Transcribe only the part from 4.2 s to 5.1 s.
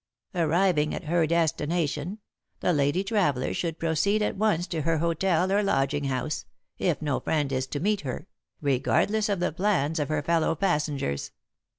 at once to her